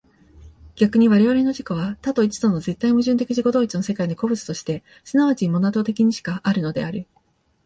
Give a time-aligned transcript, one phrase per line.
[0.75, 7.05] 逆に我々の自己は多と一との絶対矛盾的自己同一の世界の個物として即ちモナド的にしかあるのである。